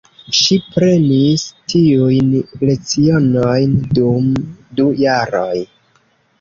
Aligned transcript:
Ŝi 0.35 0.55
prenis 0.75 1.43
tiujn 1.73 2.33
lecionojn 2.71 3.79
dum 4.01 4.35
du 4.81 4.91
jaroj. 5.07 5.57